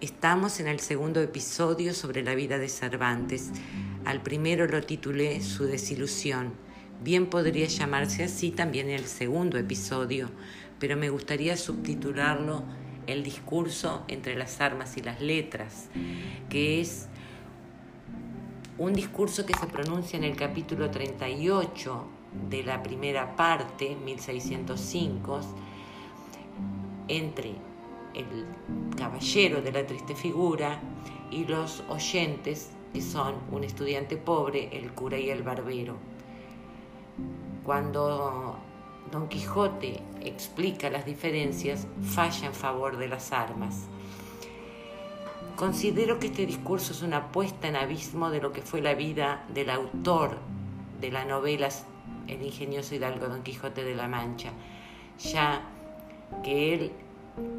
Estamos 0.00 0.60
en 0.60 0.66
el 0.66 0.80
segundo 0.80 1.20
episodio 1.20 1.94
sobre 1.94 2.22
la 2.22 2.34
vida 2.34 2.58
de 2.58 2.68
Cervantes. 2.68 3.52
Al 4.04 4.22
primero 4.22 4.66
lo 4.66 4.82
titulé 4.82 5.40
Su 5.40 5.64
desilusión. 5.64 6.52
Bien 7.02 7.26
podría 7.26 7.66
llamarse 7.66 8.24
así 8.24 8.50
también 8.50 8.90
el 8.90 9.06
segundo 9.06 9.56
episodio, 9.56 10.30
pero 10.80 10.96
me 10.96 11.10
gustaría 11.10 11.56
subtitularlo 11.56 12.64
El 13.06 13.22
discurso 13.22 14.04
entre 14.08 14.36
las 14.36 14.60
armas 14.60 14.96
y 14.96 15.02
las 15.02 15.20
letras, 15.20 15.88
que 16.50 16.80
es 16.80 17.06
un 18.78 18.94
discurso 18.94 19.46
que 19.46 19.54
se 19.54 19.66
pronuncia 19.66 20.16
en 20.16 20.24
el 20.24 20.36
capítulo 20.36 20.90
38 20.90 22.04
de 22.50 22.62
la 22.64 22.82
primera 22.82 23.36
parte, 23.36 23.96
1605, 23.96 25.40
entre 27.08 27.54
el 28.14 28.46
caballero 28.96 29.60
de 29.60 29.72
la 29.72 29.86
triste 29.86 30.14
figura 30.14 30.80
y 31.30 31.44
los 31.44 31.82
oyentes, 31.88 32.70
que 32.92 33.02
son 33.02 33.34
un 33.50 33.64
estudiante 33.64 34.16
pobre, 34.16 34.76
el 34.76 34.92
cura 34.92 35.18
y 35.18 35.30
el 35.30 35.42
barbero. 35.42 35.96
Cuando 37.64 38.58
Don 39.10 39.28
Quijote 39.28 40.00
explica 40.20 40.90
las 40.90 41.04
diferencias, 41.04 41.86
falla 42.02 42.46
en 42.46 42.54
favor 42.54 42.96
de 42.96 43.08
las 43.08 43.32
armas. 43.32 43.86
Considero 45.56 46.18
que 46.18 46.26
este 46.26 46.46
discurso 46.46 46.92
es 46.92 47.02
una 47.02 47.30
puesta 47.30 47.68
en 47.68 47.76
abismo 47.76 48.30
de 48.30 48.40
lo 48.40 48.52
que 48.52 48.62
fue 48.62 48.80
la 48.80 48.94
vida 48.94 49.44
del 49.54 49.70
autor 49.70 50.38
de 51.00 51.12
la 51.12 51.24
novela 51.24 51.68
El 52.26 52.42
ingenioso 52.42 52.94
hidalgo 52.94 53.28
Don 53.28 53.42
Quijote 53.42 53.84
de 53.84 53.94
la 53.94 54.08
Mancha, 54.08 54.50
ya 55.18 55.62
que 56.42 56.74
él 56.74 56.92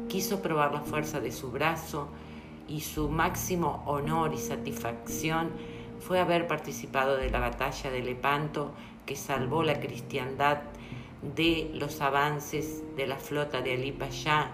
quiso 0.08 0.40
probar 0.40 0.72
la 0.72 0.80
fuerza 0.80 1.20
de 1.20 1.32
su 1.32 1.50
brazo 1.50 2.08
y 2.68 2.80
su 2.80 3.08
máximo 3.08 3.82
honor 3.86 4.32
y 4.34 4.38
satisfacción 4.38 5.50
fue 6.00 6.20
haber 6.20 6.46
participado 6.46 7.16
de 7.16 7.30
la 7.30 7.40
batalla 7.40 7.90
de 7.90 8.02
Lepanto 8.02 8.72
que 9.04 9.16
salvó 9.16 9.62
la 9.62 9.80
cristiandad 9.80 10.58
de 11.34 11.70
los 11.74 12.00
avances 12.00 12.82
de 12.96 13.06
la 13.06 13.16
flota 13.16 13.62
de 13.62 13.74
Ali 13.74 13.92
Pasha 13.92 14.50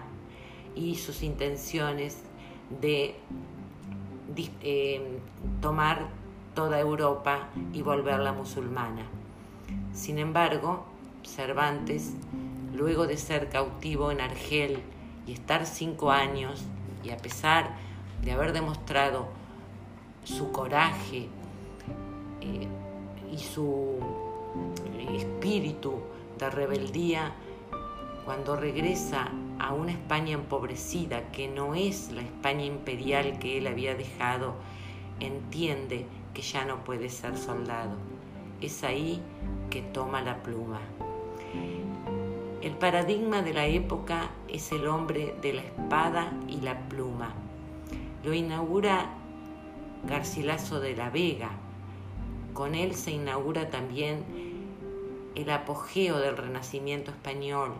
y 0.75 0.95
sus 0.95 1.23
intenciones 1.23 2.23
de 2.81 3.15
eh, 4.61 5.19
tomar 5.61 6.07
toda 6.55 6.79
Europa 6.79 7.49
y 7.73 7.81
volverla 7.81 8.31
musulmana. 8.31 9.03
Sin 9.93 10.17
embargo, 10.17 10.85
Cervantes, 11.23 12.13
luego 12.73 13.07
de 13.07 13.17
ser 13.17 13.49
cautivo 13.49 14.11
en 14.11 14.21
Argel 14.21 14.79
y 15.25 15.33
estar 15.33 15.65
cinco 15.65 16.11
años, 16.11 16.63
y 17.03 17.09
a 17.09 17.17
pesar 17.17 17.75
de 18.21 18.31
haber 18.31 18.53
demostrado 18.53 19.27
su 20.23 20.51
coraje 20.51 21.27
eh, 22.41 22.67
y 23.31 23.37
su 23.37 23.97
espíritu 25.15 26.01
de 26.39 26.49
rebeldía, 26.49 27.33
cuando 28.25 28.55
regresa 28.55 29.29
a 29.59 29.73
una 29.73 29.91
España 29.91 30.33
empobrecida, 30.33 31.31
que 31.31 31.47
no 31.47 31.75
es 31.75 32.11
la 32.11 32.21
España 32.21 32.65
imperial 32.65 33.37
que 33.39 33.57
él 33.57 33.67
había 33.67 33.95
dejado, 33.95 34.55
entiende 35.19 36.05
que 36.33 36.41
ya 36.41 36.65
no 36.65 36.83
puede 36.83 37.09
ser 37.09 37.37
soldado. 37.37 37.97
Es 38.61 38.83
ahí 38.83 39.21
que 39.69 39.81
toma 39.81 40.21
la 40.21 40.41
pluma. 40.41 40.79
El 42.61 42.71
paradigma 42.77 43.41
de 43.41 43.53
la 43.53 43.65
época 43.65 44.31
es 44.53 44.71
el 44.71 44.87
hombre 44.87 45.35
de 45.41 45.53
la 45.53 45.61
espada 45.61 46.31
y 46.47 46.61
la 46.61 46.79
pluma. 46.87 47.33
Lo 48.23 48.33
inaugura 48.33 49.09
Garcilaso 50.07 50.79
de 50.79 50.95
la 50.95 51.09
Vega. 51.09 51.49
Con 52.53 52.75
él 52.75 52.93
se 52.93 53.11
inaugura 53.11 53.69
también 53.71 54.23
el 55.35 55.49
apogeo 55.49 56.19
del 56.19 56.37
Renacimiento 56.37 57.09
español, 57.09 57.73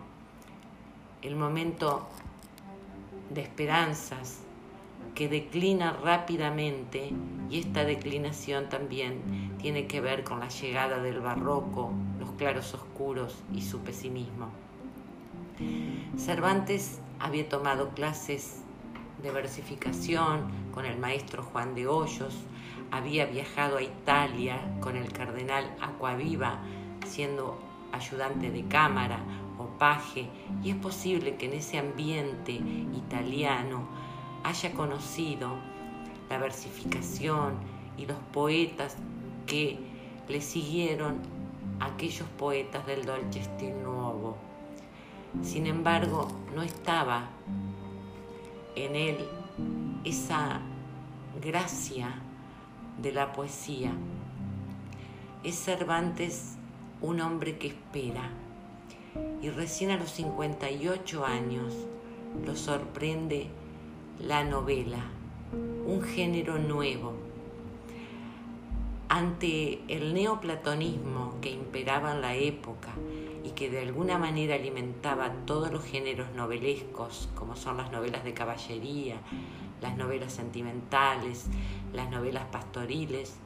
el 1.22 1.36
momento 1.36 2.08
de 3.30 3.42
esperanzas 3.42 4.40
que 5.14 5.28
declina 5.28 5.92
rápidamente 5.92 7.12
y 7.48 7.60
esta 7.60 7.84
declinación 7.84 8.68
también 8.68 9.54
tiene 9.58 9.86
que 9.86 10.00
ver 10.00 10.24
con 10.24 10.40
la 10.40 10.48
llegada 10.48 10.98
del 11.00 11.20
barroco, 11.20 11.92
los 12.18 12.32
claros 12.32 12.74
oscuros 12.74 13.36
y 13.54 13.62
su 13.62 13.78
pesimismo. 13.80 14.50
Cervantes 16.16 17.00
había 17.18 17.48
tomado 17.48 17.90
clases 17.90 18.62
de 19.22 19.30
versificación 19.30 20.50
con 20.72 20.84
el 20.84 20.98
maestro 20.98 21.42
Juan 21.42 21.74
de 21.74 21.86
Hoyos, 21.86 22.34
había 22.90 23.26
viajado 23.26 23.78
a 23.78 23.82
Italia 23.82 24.60
con 24.80 24.96
el 24.96 25.12
cardenal 25.12 25.74
Aquaviva 25.80 26.58
siendo 27.06 27.58
ayudante 27.92 28.50
de 28.50 28.64
cámara 28.64 29.20
o 29.58 29.66
paje 29.78 30.28
y 30.62 30.70
es 30.70 30.76
posible 30.76 31.36
que 31.36 31.46
en 31.46 31.54
ese 31.54 31.78
ambiente 31.78 32.52
italiano 32.52 33.86
haya 34.42 34.72
conocido 34.72 35.56
la 36.28 36.38
versificación 36.38 37.54
y 37.96 38.06
los 38.06 38.18
poetas 38.32 38.96
que 39.46 39.78
le 40.28 40.40
siguieron 40.40 41.18
aquellos 41.80 42.28
poetas 42.38 42.86
del 42.86 43.04
Dolce 43.04 43.72
Nuovo. 43.82 44.36
Sin 45.42 45.66
embargo, 45.66 46.28
no 46.54 46.62
estaba 46.62 47.28
en 48.76 48.96
él 48.96 49.18
esa 50.04 50.60
gracia 51.42 52.14
de 53.00 53.12
la 53.12 53.32
poesía. 53.32 53.92
Es 55.42 55.56
Cervantes 55.56 56.56
un 57.00 57.20
hombre 57.20 57.58
que 57.58 57.68
espera 57.68 58.30
y 59.42 59.50
recién 59.50 59.90
a 59.90 59.96
los 59.96 60.10
58 60.10 61.24
años 61.24 61.74
lo 62.44 62.56
sorprende 62.56 63.48
la 64.18 64.44
novela, 64.44 65.04
un 65.86 66.02
género 66.02 66.58
nuevo. 66.58 67.12
Ante 69.14 69.78
el 69.86 70.12
neoplatonismo 70.12 71.36
que 71.40 71.52
imperaba 71.52 72.16
en 72.16 72.20
la 72.20 72.34
época 72.34 72.88
y 73.44 73.50
que 73.50 73.70
de 73.70 73.78
alguna 73.78 74.18
manera 74.18 74.56
alimentaba 74.56 75.30
todos 75.46 75.70
los 75.70 75.84
géneros 75.84 76.34
novelescos, 76.34 77.28
como 77.36 77.54
son 77.54 77.76
las 77.76 77.92
novelas 77.92 78.24
de 78.24 78.34
caballería, 78.34 79.14
las 79.80 79.96
novelas 79.96 80.32
sentimentales, 80.32 81.46
las 81.92 82.10
novelas 82.10 82.46
pastoriles, 82.46 83.36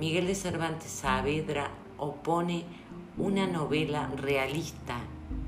Miguel 0.00 0.26
de 0.26 0.34
Cervantes 0.34 0.90
Saavedra 0.90 1.70
opone 1.96 2.64
una 3.18 3.46
novela 3.46 4.10
realista 4.16 4.96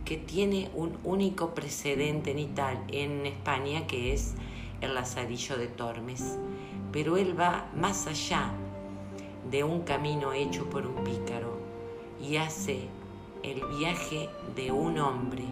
que 0.04 0.16
tiene 0.16 0.70
un 0.76 0.96
único 1.02 1.56
precedente 1.56 2.30
en, 2.30 2.54
en 2.92 3.26
España, 3.26 3.84
que 3.88 4.12
es 4.12 4.36
El 4.80 4.94
Lazarillo 4.94 5.58
de 5.58 5.66
Tormes. 5.66 6.38
Pero 6.92 7.16
él 7.16 7.36
va 7.36 7.66
más 7.74 8.06
allá 8.06 8.52
de 9.50 9.64
un 9.64 9.82
camino 9.82 10.32
hecho 10.32 10.68
por 10.70 10.86
un 10.86 11.04
pícaro 11.04 11.58
y 12.20 12.36
hace 12.36 12.88
el 13.42 13.62
viaje 13.78 14.28
de 14.54 14.70
un 14.70 14.98
hombre, 14.98 15.44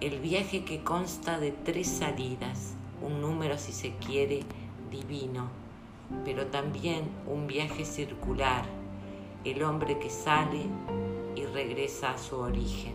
el 0.00 0.18
viaje 0.18 0.64
que 0.64 0.82
consta 0.82 1.38
de 1.38 1.52
tres 1.52 1.88
salidas, 1.88 2.74
un 3.00 3.20
número 3.20 3.56
si 3.58 3.72
se 3.72 3.92
quiere 3.94 4.40
divino, 4.90 5.48
pero 6.24 6.46
también 6.46 7.04
un 7.26 7.46
viaje 7.46 7.84
circular, 7.84 8.64
el 9.44 9.62
hombre 9.62 9.98
que 9.98 10.10
sale 10.10 10.66
y 11.36 11.44
regresa 11.46 12.10
a 12.10 12.18
su 12.18 12.36
origen. 12.36 12.94